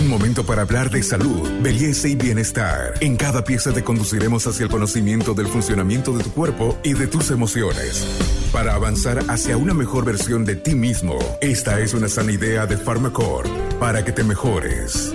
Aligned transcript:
Un 0.00 0.08
momento 0.08 0.46
para 0.46 0.62
hablar 0.62 0.88
de 0.88 1.02
salud, 1.02 1.46
belleza 1.60 2.08
y 2.08 2.14
bienestar. 2.14 2.94
En 3.02 3.16
cada 3.16 3.44
pieza 3.44 3.70
te 3.70 3.84
conduciremos 3.84 4.46
hacia 4.46 4.64
el 4.64 4.70
conocimiento 4.70 5.34
del 5.34 5.46
funcionamiento 5.46 6.16
de 6.16 6.24
tu 6.24 6.32
cuerpo 6.32 6.78
y 6.82 6.94
de 6.94 7.06
tus 7.06 7.30
emociones. 7.30 8.06
Para 8.50 8.74
avanzar 8.74 9.18
hacia 9.28 9.58
una 9.58 9.74
mejor 9.74 10.06
versión 10.06 10.46
de 10.46 10.56
ti 10.56 10.74
mismo, 10.74 11.18
esta 11.42 11.80
es 11.80 11.92
una 11.92 12.08
sana 12.08 12.32
idea 12.32 12.64
de 12.64 12.78
Pharmacore 12.78 13.50
para 13.78 14.02
que 14.02 14.12
te 14.12 14.24
mejores. 14.24 15.14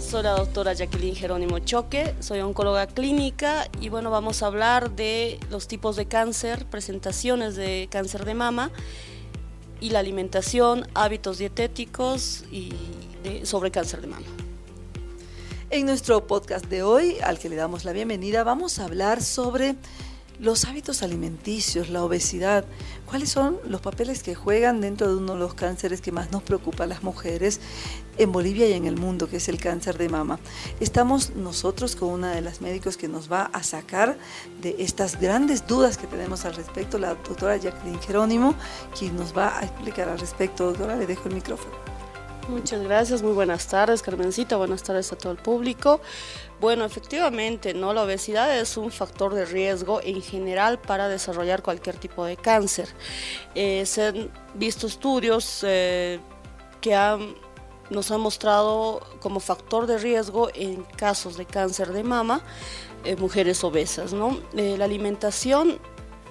Soy 0.00 0.24
la 0.24 0.32
doctora 0.32 0.72
Jacqueline 0.72 1.14
Jerónimo 1.14 1.60
Choque, 1.60 2.16
soy 2.18 2.40
oncóloga 2.40 2.88
clínica 2.88 3.68
y 3.80 3.88
bueno, 3.88 4.10
vamos 4.10 4.42
a 4.42 4.46
hablar 4.46 4.90
de 4.90 5.38
los 5.48 5.68
tipos 5.68 5.94
de 5.94 6.06
cáncer, 6.06 6.66
presentaciones 6.66 7.54
de 7.54 7.86
cáncer 7.88 8.24
de 8.24 8.34
mama 8.34 8.72
y 9.80 9.90
la 9.90 9.98
alimentación, 9.98 10.86
hábitos 10.94 11.38
dietéticos 11.38 12.44
y 12.50 12.72
sobre 13.44 13.70
cáncer 13.70 14.00
de 14.00 14.06
mama. 14.08 14.26
En 15.70 15.86
nuestro 15.86 16.26
podcast 16.26 16.66
de 16.66 16.82
hoy, 16.82 17.16
al 17.22 17.38
que 17.38 17.48
le 17.48 17.56
damos 17.56 17.84
la 17.84 17.92
bienvenida, 17.92 18.44
vamos 18.44 18.78
a 18.78 18.84
hablar 18.84 19.22
sobre 19.22 19.74
los 20.40 20.64
hábitos 20.64 21.02
alimenticios, 21.02 21.88
la 21.88 22.02
obesidad, 22.02 22.64
¿cuáles 23.06 23.30
son 23.30 23.58
los 23.66 23.80
papeles 23.80 24.22
que 24.22 24.34
juegan 24.34 24.80
dentro 24.80 25.08
de 25.08 25.16
uno 25.16 25.34
de 25.34 25.38
los 25.38 25.54
cánceres 25.54 26.00
que 26.00 26.12
más 26.12 26.32
nos 26.32 26.42
preocupa 26.42 26.84
a 26.84 26.86
las 26.86 27.02
mujeres 27.02 27.60
en 28.18 28.32
Bolivia 28.32 28.68
y 28.68 28.72
en 28.72 28.86
el 28.86 28.96
mundo, 28.96 29.28
que 29.28 29.36
es 29.36 29.48
el 29.48 29.58
cáncer 29.58 29.96
de 29.96 30.08
mama? 30.08 30.38
Estamos 30.80 31.34
nosotros 31.36 31.96
con 31.96 32.10
una 32.10 32.32
de 32.32 32.40
las 32.40 32.60
médicos 32.60 32.96
que 32.96 33.08
nos 33.08 33.30
va 33.30 33.44
a 33.44 33.62
sacar 33.62 34.18
de 34.60 34.76
estas 34.78 35.20
grandes 35.20 35.66
dudas 35.66 35.96
que 35.98 36.06
tenemos 36.06 36.44
al 36.44 36.54
respecto, 36.54 36.98
la 36.98 37.14
doctora 37.14 37.56
Jacqueline 37.56 38.00
Jerónimo, 38.00 38.54
quien 38.98 39.16
nos 39.16 39.36
va 39.36 39.58
a 39.58 39.62
explicar 39.62 40.08
al 40.08 40.18
respecto. 40.18 40.66
Doctora, 40.66 40.96
le 40.96 41.06
dejo 41.06 41.28
el 41.28 41.34
micrófono. 41.36 41.93
Muchas 42.48 42.82
gracias, 42.82 43.22
muy 43.22 43.32
buenas 43.32 43.66
tardes, 43.68 44.02
Carmencita, 44.02 44.58
buenas 44.58 44.82
tardes 44.82 45.10
a 45.12 45.16
todo 45.16 45.32
el 45.32 45.38
público. 45.38 46.02
Bueno, 46.60 46.84
efectivamente, 46.84 47.72
¿no? 47.72 47.94
La 47.94 48.02
obesidad 48.02 48.58
es 48.58 48.76
un 48.76 48.90
factor 48.90 49.32
de 49.32 49.46
riesgo 49.46 50.02
en 50.02 50.20
general 50.20 50.78
para 50.78 51.08
desarrollar 51.08 51.62
cualquier 51.62 51.96
tipo 51.96 52.22
de 52.22 52.36
cáncer. 52.36 52.90
Eh, 53.54 53.86
se 53.86 54.08
han 54.08 54.30
visto 54.52 54.86
estudios 54.86 55.60
eh, 55.66 56.20
que 56.82 56.94
nos 57.88 58.10
han 58.10 58.20
mostrado 58.20 59.00
como 59.20 59.40
factor 59.40 59.86
de 59.86 59.96
riesgo 59.96 60.50
en 60.54 60.84
casos 60.84 61.38
de 61.38 61.46
cáncer 61.46 61.92
de 61.94 62.02
mama 62.02 62.42
eh, 63.04 63.16
mujeres 63.16 63.64
obesas, 63.64 64.12
¿no? 64.12 64.38
la 64.52 64.84
alimentación 64.84 65.78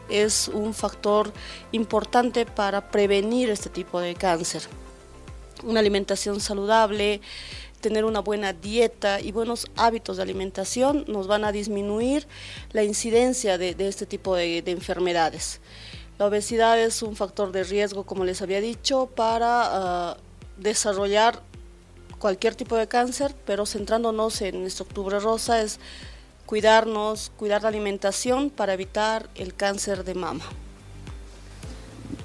es 0.09 0.47
un 0.47 0.75
factor 0.75 1.31
importante 1.71 2.45
para 2.45 2.89
prevenir 2.91 3.49
este 3.49 3.69
tipo 3.69 3.99
de 3.99 4.13
cáncer 4.13 4.63
una 5.63 5.79
alimentación 5.79 6.39
saludable, 6.39 7.21
tener 7.83 8.05
una 8.05 8.21
buena 8.21 8.53
dieta 8.53 9.19
y 9.19 9.31
buenos 9.31 9.67
hábitos 9.75 10.17
de 10.17 10.23
alimentación 10.23 11.03
nos 11.07 11.27
van 11.27 11.43
a 11.43 11.51
disminuir 11.51 12.27
la 12.71 12.83
incidencia 12.83 13.57
de, 13.57 13.75
este 13.77 14.05
tipo 14.05 14.35
de, 14.35 14.63
enfermedades. 14.67 15.59
La 16.17 16.27
obesidad 16.27 16.79
es 16.79 17.03
un 17.03 17.15
factor 17.15 17.51
de 17.51 17.63
riesgo, 17.63 18.05
como 18.05 18.23
les 18.23 18.41
había 18.41 18.61
dicho, 18.61 19.07
para 19.07 20.11
ah, 20.11 20.17
desarrollar 20.57 21.41
cualquier 22.19 22.55
tipo 22.55 22.77
de 22.77 22.87
cáncer, 22.87 23.35
pero 23.45 23.65
centrándonos 23.65 24.41
en 24.41 24.65
este 24.65 24.83
octubre 24.83 25.19
rosa 25.19 25.61
es 25.61 25.79
cuidarnos, 26.45 27.31
cuidar 27.35 27.63
la 27.63 27.69
alimentación 27.69 28.49
para 28.49 28.73
evitar 28.73 29.29
el 29.35 29.53
cáncer 29.53 30.05
de 30.05 30.15
mama. 30.15 30.45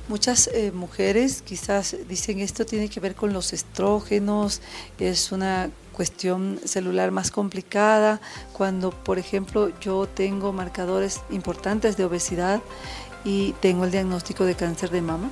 Muchas 0.09 0.49
eh, 0.49 0.73
mujeres 0.73 1.43
quizás 1.43 1.95
dicen 2.09 2.41
esto 2.41 2.65
tiene 2.65 2.89
que 2.89 2.99
ver 2.99 3.15
con 3.15 3.35
los 3.35 3.53
estrógenos, 3.53 4.63
es 4.99 5.33
una 5.33 5.71
cuestión 5.93 6.59
celular 6.65 7.11
más 7.11 7.31
complicada, 7.31 8.19
cuando 8.55 8.91
por 8.91 9.19
ejemplo 9.19 9.71
yo 9.81 10.07
tengo 10.07 10.55
marcadores 10.55 11.21
importantes 11.29 11.99
de 11.99 12.07
obesidad 12.07 12.63
y 13.23 13.53
tengo 13.61 13.85
el 13.85 13.91
diagnóstico 13.91 14.45
de 14.45 14.55
cáncer 14.55 14.89
de 14.91 15.03
mama. 15.03 15.31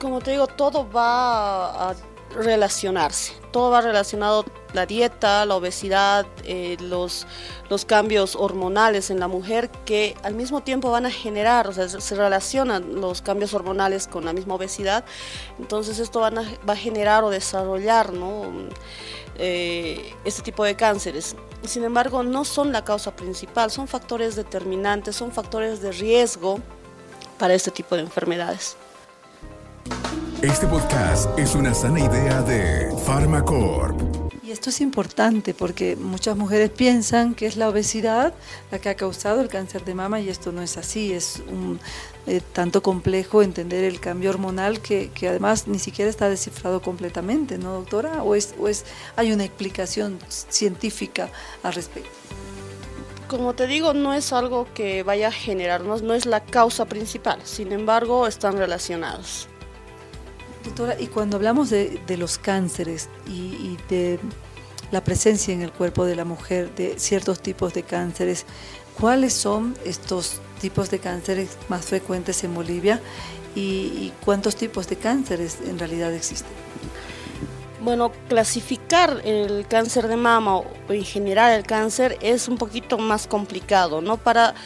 Como 0.00 0.20
te 0.20 0.30
digo, 0.30 0.46
todo 0.46 0.90
va 0.90 1.90
a 1.90 1.96
relacionarse, 2.34 3.34
todo 3.52 3.70
va 3.70 3.82
relacionado 3.82 4.46
la 4.76 4.86
dieta, 4.86 5.44
la 5.44 5.56
obesidad, 5.56 6.26
eh, 6.44 6.76
los, 6.80 7.26
los 7.68 7.84
cambios 7.84 8.36
hormonales 8.36 9.10
en 9.10 9.18
la 9.18 9.26
mujer 9.26 9.68
que 9.84 10.14
al 10.22 10.34
mismo 10.34 10.62
tiempo 10.62 10.92
van 10.92 11.06
a 11.06 11.10
generar, 11.10 11.66
o 11.66 11.72
sea, 11.72 11.88
se 11.88 12.14
relacionan 12.14 13.00
los 13.00 13.22
cambios 13.22 13.52
hormonales 13.54 14.06
con 14.06 14.24
la 14.24 14.32
misma 14.32 14.54
obesidad, 14.54 15.04
entonces 15.58 15.98
esto 15.98 16.20
va 16.20 16.32
a 16.72 16.76
generar 16.76 17.24
o 17.24 17.30
desarrollar 17.30 18.12
¿no? 18.12 18.44
Eh, 19.38 20.14
este 20.24 20.42
tipo 20.42 20.64
de 20.64 20.76
cánceres. 20.76 21.36
Sin 21.62 21.84
embargo, 21.84 22.22
no 22.22 22.44
son 22.44 22.72
la 22.72 22.84
causa 22.84 23.14
principal, 23.14 23.70
son 23.70 23.88
factores 23.88 24.36
determinantes, 24.36 25.16
son 25.16 25.32
factores 25.32 25.80
de 25.82 25.92
riesgo 25.92 26.60
para 27.38 27.54
este 27.54 27.70
tipo 27.70 27.96
de 27.96 28.02
enfermedades. 28.02 28.76
Este 30.42 30.66
podcast 30.66 31.38
es 31.38 31.54
una 31.54 31.74
sana 31.74 32.00
idea 32.00 32.42
de 32.42 32.94
Pharmacorp. 33.06 34.25
Esto 34.56 34.70
es 34.70 34.80
importante 34.80 35.52
porque 35.52 35.96
muchas 35.96 36.34
mujeres 36.34 36.70
piensan 36.70 37.34
que 37.34 37.44
es 37.44 37.58
la 37.58 37.68
obesidad 37.68 38.32
la 38.70 38.78
que 38.78 38.88
ha 38.88 38.94
causado 38.94 39.42
el 39.42 39.48
cáncer 39.48 39.84
de 39.84 39.92
mama 39.92 40.18
y 40.18 40.30
esto 40.30 40.50
no 40.50 40.62
es 40.62 40.78
así, 40.78 41.12
es 41.12 41.42
un 41.46 41.78
eh, 42.26 42.40
tanto 42.54 42.82
complejo 42.82 43.42
entender 43.42 43.84
el 43.84 44.00
cambio 44.00 44.30
hormonal 44.30 44.80
que, 44.80 45.10
además 45.28 45.68
ni 45.68 45.78
siquiera 45.78 46.08
está 46.08 46.30
descifrado 46.30 46.80
completamente, 46.80 47.58
¿no, 47.58 47.74
doctora? 47.74 48.22
¿O, 48.22 48.34
es, 48.34 48.54
¿O 48.58 48.66
es 48.66 48.86
hay 49.14 49.30
una 49.30 49.44
explicación 49.44 50.18
científica 50.30 51.28
al 51.62 51.74
respecto? 51.74 52.08
Como 53.28 53.54
te 53.54 53.66
digo, 53.66 53.92
no 53.92 54.14
es 54.14 54.32
algo 54.32 54.66
que 54.72 55.02
vaya 55.02 55.28
a 55.28 55.32
generarnos, 55.32 56.00
no 56.00 56.14
es 56.14 56.24
la 56.24 56.42
causa 56.42 56.86
principal, 56.86 57.40
sin 57.44 57.72
embargo 57.72 58.26
están 58.26 58.56
relacionados. 58.56 59.48
Doctora, 60.66 60.96
y 60.98 61.06
cuando 61.06 61.36
hablamos 61.36 61.70
de, 61.70 62.00
los 62.18 62.38
cánceres 62.38 63.08
y, 63.24 63.76
de 63.88 64.18
la 64.90 65.02
presencia 65.02 65.52
en 65.52 65.62
el 65.62 65.72
cuerpo 65.72 66.04
de 66.04 66.16
la 66.16 66.24
mujer 66.24 66.74
de 66.74 66.98
ciertos 66.98 67.40
tipos 67.40 67.74
de 67.74 67.82
cánceres, 67.82 68.44
¿cuáles 68.98 69.32
son 69.32 69.76
estos 69.84 70.40
tipos 70.60 70.90
de 70.90 70.98
cánceres 70.98 71.50
más 71.68 71.86
frecuentes 71.86 72.42
en 72.44 72.54
Bolivia 72.54 73.00
y 73.54 74.12
cuántos 74.24 74.56
tipos 74.56 74.86
de 74.88 74.96
cánceres 74.96 75.58
en 75.66 75.78
realidad 75.78 76.12
existen? 76.14 76.52
Bueno, 77.86 78.10
clasificar 78.28 79.20
el 79.24 79.64
cáncer 79.68 80.08
de 80.08 80.16
mama 80.16 80.56
o 80.56 80.66
en 80.88 81.04
general 81.04 81.52
el 81.52 81.64
cáncer 81.64 82.18
es 82.20 82.48
un 82.48 82.58
poquito 82.58 82.98
más 82.98 83.28
complicado, 83.28 84.00
¿no? 84.00 84.16
Para 84.16 84.56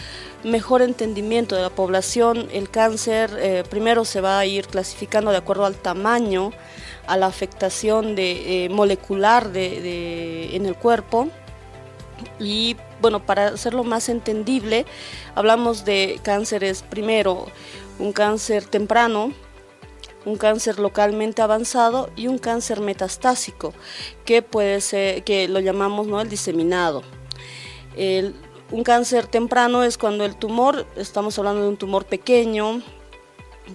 mejor 0.42 0.80
entendimiento 0.80 1.54
de 1.54 1.60
la 1.60 1.68
población, 1.68 2.48
el 2.50 2.70
cáncer 2.70 3.30
eh, 3.38 3.62
primero 3.68 4.06
se 4.06 4.22
va 4.22 4.38
a 4.38 4.46
ir 4.46 4.68
clasificando 4.68 5.32
de 5.32 5.36
acuerdo 5.36 5.66
al 5.66 5.74
tamaño, 5.74 6.52
a 7.06 7.18
la 7.18 7.26
afectación 7.26 8.16
de, 8.16 8.64
eh, 8.64 8.68
molecular 8.70 9.52
de, 9.52 10.56
en 10.56 10.64
el 10.64 10.74
cuerpo 10.74 11.28
y 12.38 12.78
bueno, 13.02 13.20
para 13.26 13.48
hacerlo 13.48 13.84
más 13.84 14.08
entendible, 14.08 14.86
hablamos 15.34 15.84
de 15.84 16.20
cánceres 16.22 16.80
primero, 16.80 17.48
un 17.98 18.14
cáncer 18.14 18.64
temprano, 18.64 19.34
un 20.24 20.36
cáncer 20.36 20.78
localmente 20.78 21.42
avanzado 21.42 22.10
y 22.16 22.26
un 22.26 22.38
cáncer 22.38 22.80
metastásico, 22.80 23.72
que 24.24 24.42
puede 24.42 24.80
ser, 24.80 25.24
que 25.24 25.48
lo 25.48 25.60
llamamos 25.60 26.06
¿no? 26.06 26.20
el 26.20 26.28
diseminado. 26.28 27.02
un 28.70 28.84
cáncer 28.84 29.26
temprano 29.26 29.82
es 29.82 29.98
cuando 29.98 30.24
el 30.24 30.36
tumor, 30.36 30.86
estamos 30.96 31.38
hablando 31.38 31.62
de 31.62 31.68
un 31.68 31.76
tumor 31.76 32.04
pequeño, 32.04 32.82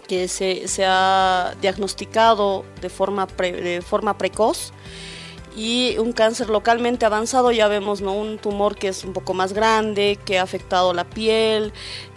que 0.07 0.27
se, 0.27 0.85
ha 0.85 1.55
diagnosticado 1.61 2.65
de 2.81 2.89
forma, 2.89 3.27
de 3.37 3.81
forma 3.81 4.17
precoz, 4.17 4.71
y 5.55 5.97
un 5.99 6.11
cáncer 6.11 6.49
localmente 6.49 7.05
avanzado 7.05 7.49
ya 7.53 7.69
vemos 7.69 8.01
¿no? 8.01 8.13
un 8.13 8.37
tumor 8.37 8.75
que 8.75 8.89
es 8.89 9.05
un 9.05 9.13
poco 9.13 9.33
más 9.33 9.53
grande, 9.53 10.19
que 10.25 10.37
ha 10.37 10.41
afectado 10.41 10.93
la 10.93 11.05
piel, 11.05 11.71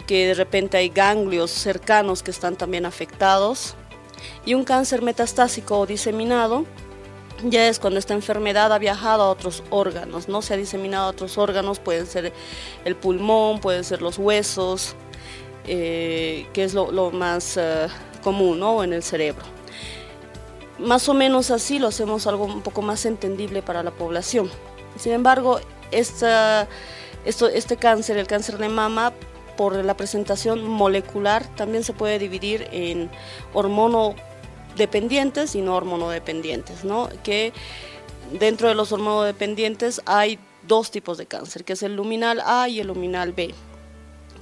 que 0.07 0.27
de 0.27 0.33
repente 0.33 0.75
hay 0.75 0.89
ganglios 0.89 1.49
cercanos 1.49 2.21
que 2.21 2.31
están 2.31 2.57
también 2.57 2.85
afectados 2.85 3.75
y 4.45 4.53
un 4.53 4.63
cáncer 4.63 5.01
metastásico 5.01 5.79
o 5.79 5.85
diseminado 5.85 6.65
ya 7.43 7.67
es 7.67 7.79
cuando 7.79 7.99
esta 7.99 8.13
enfermedad 8.13 8.73
ha 8.73 8.79
viajado 8.79 9.23
a 9.23 9.29
otros 9.29 9.63
órganos, 9.69 10.27
¿no? 10.27 10.41
Se 10.41 10.53
ha 10.53 10.57
diseminado 10.57 11.05
a 11.05 11.09
otros 11.09 11.37
órganos, 11.37 11.79
pueden 11.79 12.05
ser 12.05 12.33
el 12.83 12.95
pulmón, 12.95 13.61
pueden 13.61 13.83
ser 13.83 14.01
los 14.01 14.17
huesos, 14.17 14.95
eh, 15.65 16.47
que 16.53 16.63
es 16.63 16.73
lo, 16.73 17.11
más 17.11 17.55
eh, 17.57 17.87
común. 18.23 18.61
En 18.83 18.93
el 18.93 19.03
cerebro. 19.03 19.43
Más 20.79 21.07
o 21.09 21.13
menos 21.13 21.51
así 21.51 21.79
lo 21.79 21.87
hacemos 21.87 22.27
algo 22.27 22.45
un 22.45 22.61
poco 22.61 22.81
más 22.81 23.05
entendible 23.05 23.61
para 23.61 23.83
la 23.83 23.91
población. 23.91 24.49
Sin 24.97 25.13
embargo, 25.13 25.59
esta, 25.91 26.67
esto, 27.25 27.47
este 27.47 27.77
cáncer, 27.77 28.17
el 28.17 28.27
cáncer 28.27 28.57
de 28.57 28.69
mama, 28.69 29.13
por 29.59 29.75
la 29.83 29.97
presentación 29.97 30.65
molecular, 30.65 31.45
también 31.57 31.83
se 31.83 31.91
puede 31.91 32.17
dividir 32.17 32.69
en 32.71 33.11
hormono 33.53 34.15
dependientes 34.77 35.53
y 35.53 35.59
no 35.59 35.75
hormonodependientes, 35.75 36.85
¿no? 36.85 37.09
Que 37.23 37.51
dentro 38.39 38.69
de 38.69 38.75
los 38.75 38.93
hormonodependientes 38.93 40.01
hay 40.05 40.39
dos 40.65 40.91
tipos 40.91 41.17
de 41.17 41.25
cáncer, 41.25 41.65
que 41.65 41.73
es 41.73 41.83
el 41.83 41.97
luminal 41.97 42.41
A 42.45 42.69
y 42.69 42.79
el 42.79 42.87
luminal 42.87 43.33
B, 43.33 43.53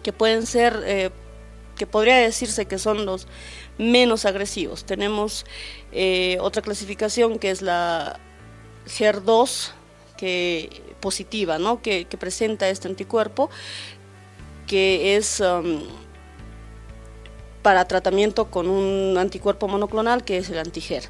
que 0.03 0.13
pueden 0.13 0.45
ser, 0.45 0.83
eh, 0.85 1.09
que 1.75 1.87
podría 1.87 2.17
decirse 2.17 2.67
que 2.67 2.77
son 2.77 3.07
los 3.07 3.27
menos 3.79 4.23
agresivos. 4.23 4.85
Tenemos 4.85 5.47
eh, 5.93 6.37
otra 6.41 6.61
clasificación 6.61 7.39
que 7.39 7.49
es 7.49 7.63
la 7.63 8.19
HER2, 8.85 9.71
que 10.15 10.83
positiva, 10.99 11.59
¿no? 11.59 11.81
que, 11.81 12.05
presenta 12.19 12.67
este 12.69 12.87
anticuerpo, 12.87 13.49
que 14.67 15.15
es 15.15 15.39
um, 15.39 15.81
para 17.67 17.85
tratamiento 17.85 18.45
con 18.45 18.69
un 18.69 19.17
anticuerpo 19.17 19.67
monoclonal 19.67 20.23
que 20.23 20.37
es 20.37 20.49
el 20.49 20.57
antiger 20.57 21.03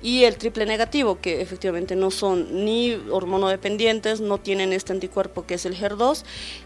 y 0.00 0.22
el 0.22 0.36
triple 0.36 0.64
negativo 0.64 1.18
que 1.20 1.40
efectivamente 1.40 1.96
no 1.96 2.12
son 2.12 2.64
ni 2.64 2.94
hormonodependientes, 3.10 4.20
no 4.20 4.38
tienen 4.38 4.72
este 4.72 4.92
anticuerpo 4.92 5.44
que 5.44 5.54
es 5.54 5.66
el 5.66 5.76
HER2 5.76 6.22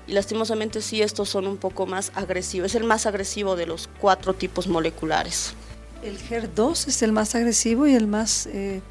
y 0.07 0.13
lastimosamente 0.13 0.83
sí 0.83 1.01
estos 1.01 1.31
son 1.31 1.47
un 1.47 1.57
poco 1.57 1.87
más 1.87 2.13
agresivos, 2.15 2.73
es 2.73 2.75
el 2.75 2.85
más 2.85 3.07
agresivo 3.07 3.57
de 3.57 3.65
los 3.65 3.89
cuatro 4.01 4.35
tipos 4.35 4.67
moleculares. 4.67 5.55
El 6.03 6.19
HER2 6.19 6.89
es 6.89 7.03
el 7.03 7.13
más 7.13 7.35
agresivo 7.35 7.87
y 7.87 7.95
el 7.95 8.07
más 8.07 8.47
eh, 8.49 8.83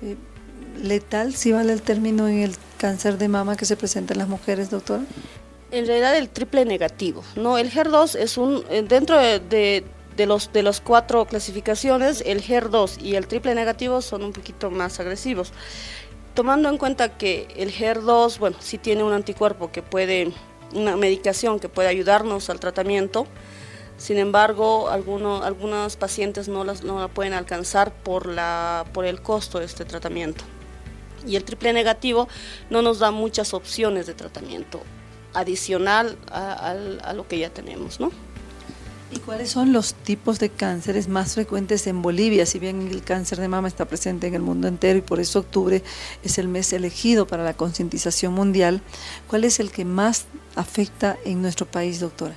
eh, 0.00 0.16
letal, 0.80 1.34
si 1.34 1.50
vale 1.50 1.72
el 1.72 1.82
término, 1.82 2.28
en 2.28 2.38
el 2.38 2.54
cáncer 2.78 3.18
de 3.18 3.26
mama 3.26 3.56
que 3.56 3.64
se 3.64 3.76
presenta 3.76 4.14
en 4.14 4.20
las 4.20 4.28
mujeres, 4.28 4.70
doctora. 4.70 5.02
En 5.74 5.86
realidad 5.86 6.16
el 6.16 6.28
triple 6.28 6.64
negativo, 6.64 7.24
¿no? 7.34 7.58
El 7.58 7.70
HER2 7.72 8.14
es 8.16 8.38
un, 8.38 8.64
eh, 8.70 8.84
dentro 8.86 9.18
de 9.18 9.84
de 10.16 10.26
los 10.26 10.52
de 10.52 10.62
las 10.62 10.80
cuatro 10.80 11.24
clasificaciones, 11.26 12.22
el 12.26 12.42
HER2 12.42 13.02
y 13.02 13.16
el 13.16 13.26
triple 13.26 13.54
negativo 13.54 14.00
son 14.00 14.22
un 14.22 14.32
poquito 14.32 14.70
más 14.70 15.00
agresivos. 15.00 15.52
Tomando 16.34 16.68
en 16.68 16.78
cuenta 16.78 17.16
que 17.16 17.48
el 17.56 17.72
HER2, 17.72 18.38
bueno, 18.38 18.56
sí 18.60 18.78
tiene 18.78 19.02
un 19.02 19.12
anticuerpo 19.12 19.70
que 19.70 19.82
puede, 19.82 20.32
una 20.72 20.96
medicación 20.96 21.60
que 21.60 21.68
puede 21.68 21.88
ayudarnos 21.88 22.50
al 22.50 22.60
tratamiento, 22.60 23.26
sin 23.96 24.18
embargo, 24.18 24.88
algunos, 24.88 25.44
algunos 25.44 25.96
pacientes 25.96 26.48
no, 26.48 26.64
las, 26.64 26.82
no 26.82 26.98
la 26.98 27.08
pueden 27.08 27.32
alcanzar 27.32 27.92
por, 27.92 28.26
la, 28.26 28.84
por 28.92 29.04
el 29.04 29.22
costo 29.22 29.60
de 29.60 29.66
este 29.66 29.84
tratamiento. 29.84 30.44
Y 31.26 31.36
el 31.36 31.44
triple 31.44 31.72
negativo 31.72 32.28
no 32.70 32.82
nos 32.82 32.98
da 32.98 33.12
muchas 33.12 33.54
opciones 33.54 34.06
de 34.06 34.14
tratamiento 34.14 34.80
adicional 35.34 36.16
a, 36.30 36.70
a 36.70 37.12
lo 37.12 37.28
que 37.28 37.38
ya 37.38 37.50
tenemos, 37.50 38.00
¿no? 38.00 38.10
¿Y 39.14 39.18
cuáles 39.18 39.50
son 39.50 39.72
los 39.72 39.94
tipos 39.94 40.40
de 40.40 40.48
cánceres 40.48 41.08
más 41.08 41.34
frecuentes 41.34 41.86
en 41.86 42.02
Bolivia? 42.02 42.46
Si 42.46 42.58
bien 42.58 42.88
el 42.90 43.04
cáncer 43.04 43.38
de 43.38 43.46
mama 43.46 43.68
está 43.68 43.84
presente 43.84 44.26
en 44.26 44.34
el 44.34 44.42
mundo 44.42 44.66
entero 44.66 44.98
y 44.98 45.02
por 45.02 45.20
eso 45.20 45.38
octubre 45.38 45.84
es 46.24 46.38
el 46.38 46.48
mes 46.48 46.72
elegido 46.72 47.26
para 47.26 47.44
la 47.44 47.54
concientización 47.54 48.32
mundial, 48.32 48.80
¿cuál 49.28 49.44
es 49.44 49.60
el 49.60 49.70
que 49.70 49.84
más 49.84 50.24
afecta 50.56 51.16
en 51.24 51.42
nuestro 51.42 51.66
país, 51.66 52.00
doctora? 52.00 52.34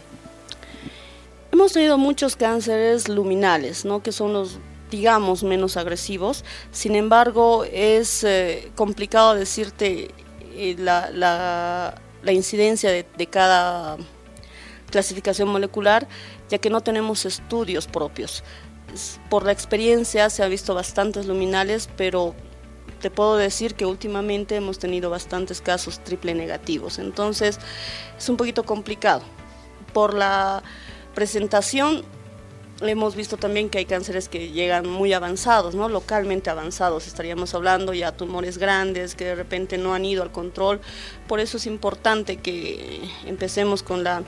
Hemos 1.52 1.74
tenido 1.74 1.98
muchos 1.98 2.36
cánceres 2.36 3.10
luminales, 3.10 3.84
¿no? 3.84 4.04
que 4.04 4.12
son 4.12 4.34
los 4.34 4.60
digamos 4.92 5.44
menos 5.44 5.78
agresivos. 5.78 6.44
Sin 6.72 6.96
embargo, 6.96 7.64
es 7.64 8.24
eh, 8.24 8.72
complicado 8.76 9.34
decirte 9.34 10.12
eh, 10.54 10.76
la, 10.78 11.10
la, 11.12 11.96
incidencia 12.26 12.92
de, 12.92 13.06
de 13.18 13.28
cada 13.28 13.98
clasificación 14.90 15.50
molecular, 15.50 16.08
ya 16.50 16.58
que 16.58 16.70
no 16.70 16.82
tenemos 16.82 17.26
estudios 17.26 17.88
propios. 17.88 18.44
Por 19.30 19.46
la 19.46 19.52
experiencia 19.52 20.30
se 20.30 20.44
ha 20.44 20.48
visto 20.48 20.74
bastantes 20.74 21.26
luminales, 21.26 21.90
pero 21.98 22.36
te 23.02 23.12
puedo 23.12 23.38
decir 23.38 23.76
que 23.76 23.86
últimamente 23.86 24.56
hemos 24.56 24.80
tenido 24.80 25.10
bastantes 25.10 25.62
casos 25.62 26.00
triple 26.00 26.34
negativos, 26.34 27.00
entonces 27.00 27.60
es 28.18 28.30
un 28.30 28.38
poquito 28.38 28.64
complicado. 28.64 29.22
Por 29.94 30.14
la 30.14 30.64
presentación 31.14 32.04
hemos 32.82 33.16
visto 33.16 33.38
también 33.38 33.70
que 33.70 33.80
hay 33.80 33.86
cánceres 33.86 34.30
que 34.30 34.52
llegan 34.52 34.88
muy 34.88 35.14
avanzados, 35.14 35.76
¿no? 35.76 35.90
localmente 35.90 36.50
avanzados, 36.50 37.08
estaríamos 37.08 37.54
hablando 37.54 37.94
ya 37.94 38.12
tumores 38.12 38.58
grandes 38.58 39.16
que 39.16 39.26
de 39.26 39.36
repente 39.36 39.78
no 39.78 39.94
han 39.94 40.06
ido 40.06 40.24
al 40.24 40.32
control, 40.32 40.80
por 41.28 41.40
eso 41.40 41.58
es 41.58 41.66
importante 41.66 42.38
que 42.38 43.02
empecemos 43.26 43.84
con 43.84 44.04
la 44.04 44.24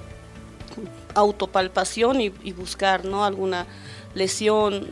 autopalpación 1.15 2.21
y, 2.21 2.29
buscar 2.53 3.05
¿no? 3.05 3.25
alguna 3.25 3.67
lesión 4.15 4.87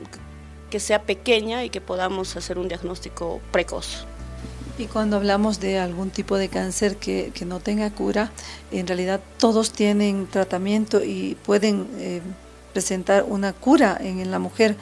que 0.69 0.79
sea 0.79 1.03
pequeña 1.03 1.63
y 1.63 1.69
que 1.69 1.81
podamos 1.81 2.35
hacer 2.35 2.59
un 2.59 2.67
diagnóstico 2.67 3.41
precoz. 3.51 4.05
Y 4.77 4.85
cuando 4.85 5.15
hablamos 5.15 5.59
de 5.59 5.79
algún 5.79 6.11
tipo 6.11 6.37
de 6.37 6.49
cáncer 6.49 6.97
que, 6.97 7.31
no 7.47 7.59
tenga 7.59 7.89
cura, 7.89 8.31
en 8.71 8.85
realidad 8.85 9.21
todos 9.39 9.71
tienen 9.71 10.27
tratamiento 10.27 11.03
y 11.03 11.35
pueden 11.45 11.87
eh, 11.97 12.21
presentar 12.73 13.23
una 13.23 13.53
cura 13.53 13.97
en, 13.99 14.29
la 14.29 14.39
mujer, 14.39 14.75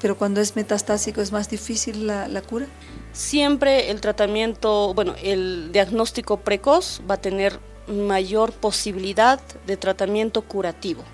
pero 0.00 0.16
cuando 0.16 0.40
es 0.40 0.56
metastásico 0.56 1.20
es 1.20 1.32
más 1.32 1.48
difícil 1.48 2.06
la, 2.06 2.42
cura. 2.42 2.66
Siempre 3.12 3.90
el 3.90 4.00
tratamiento, 4.00 4.92
bueno, 4.94 5.14
el 5.22 5.70
diagnóstico 5.72 6.38
precoz 6.38 7.00
va 7.08 7.14
a 7.14 7.20
tener 7.20 7.58
mayor 7.88 8.52
posibilidad 8.52 9.40
de 9.66 9.76
tratamiento 9.76 10.42
curativo. 10.42 11.04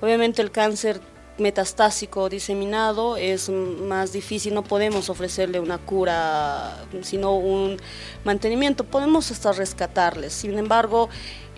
Obviamente 0.00 0.42
el 0.42 0.50
cáncer 0.50 1.00
metastásico 1.38 2.28
diseminado 2.28 3.16
es 3.16 3.48
más 3.48 4.12
difícil, 4.12 4.54
no 4.54 4.62
podemos 4.62 5.10
ofrecerle 5.10 5.58
una 5.58 5.78
cura, 5.78 6.84
sino 7.02 7.36
un 7.36 7.76
mantenimiento, 8.24 8.84
podemos 8.84 9.30
hasta 9.30 9.52
rescatarles. 9.52 10.32
Sin 10.32 10.56
embargo, 10.58 11.08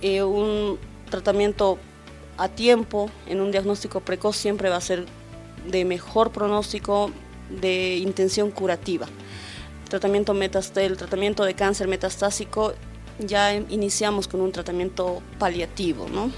eh, 0.00 0.22
un 0.22 0.78
tratamiento 1.10 1.78
a 2.36 2.48
tiempo, 2.48 3.10
en 3.26 3.40
un 3.40 3.50
diagnóstico 3.50 4.00
precoz, 4.00 4.36
siempre 4.36 4.68
va 4.68 4.76
a 4.76 4.80
ser 4.80 5.06
de 5.66 5.84
mejor 5.84 6.30
pronóstico, 6.30 7.10
de 7.50 7.96
intención 7.96 8.50
curativa. 8.50 9.06
tratamiento, 9.88 10.32
el 10.32 10.96
tratamiento 10.96 11.44
de 11.44 11.54
cáncer 11.54 11.88
metastásico 11.88 12.74
ya 13.18 13.54
iniciamos 13.54 14.28
con 14.28 14.40
un 14.40 14.52
tratamiento 14.52 15.22
paliativo, 15.38 16.06
¿no? 16.08 16.30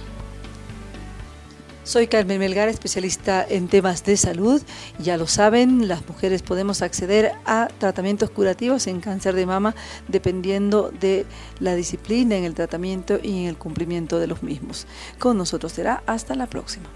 Soy 1.88 2.06
Carmen 2.06 2.38
Melgar, 2.38 2.68
especialista 2.68 3.42
en 3.48 3.66
temas 3.66 4.04
de 4.04 4.18
salud. 4.18 4.60
Ya 4.98 5.16
lo 5.16 5.26
saben, 5.26 5.88
las 5.88 6.06
mujeres 6.06 6.42
podemos 6.42 6.82
acceder 6.82 7.32
a 7.46 7.68
tratamientos 7.78 8.28
curativos 8.28 8.86
en 8.88 9.00
cáncer 9.00 9.34
de 9.34 9.46
mama 9.46 9.74
dependiendo 10.06 10.90
de 10.90 11.24
la 11.60 11.74
disciplina 11.74 12.36
en 12.36 12.44
el 12.44 12.52
tratamiento 12.52 13.18
y 13.22 13.38
en 13.38 13.46
el 13.46 13.56
cumplimiento 13.56 14.18
de 14.18 14.26
los 14.26 14.42
mismos. 14.42 14.86
Con 15.18 15.38
nosotros 15.38 15.72
será 15.72 16.02
hasta 16.04 16.34
la 16.34 16.46
próxima. 16.46 16.90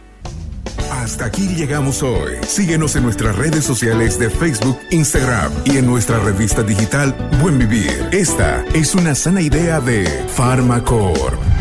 Hasta 0.91 1.25
aquí 1.25 1.49
llegamos 1.49 2.03
hoy. 2.03 2.35
Síguenos 2.47 2.95
en 2.95 3.05
nuestras 3.05 3.35
redes 3.35 3.65
sociales 3.65 4.19
de 4.19 4.29
Facebook, 4.29 4.79
Instagram 4.91 5.55
y 5.65 5.79
en 5.79 5.87
nuestra 5.87 6.19
revista 6.19 6.63
digital 6.63 7.17
Buen 7.41 7.59
Vivir. 7.59 8.11
Esta 8.13 8.63
es 8.75 8.95
una 8.95 9.15
sana 9.15 9.41
idea 9.41 9.81
de 9.81 10.05
Farmacor. 10.29 11.52